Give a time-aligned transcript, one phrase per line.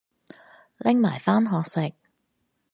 [0.79, 1.93] 拎埋返學食